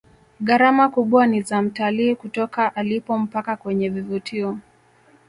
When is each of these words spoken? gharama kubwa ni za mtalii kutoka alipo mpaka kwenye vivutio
gharama 0.41 0.89
kubwa 0.89 1.27
ni 1.27 1.41
za 1.41 1.61
mtalii 1.61 2.15
kutoka 2.15 2.75
alipo 2.75 3.17
mpaka 3.17 3.55
kwenye 3.55 3.89
vivutio 3.89 4.57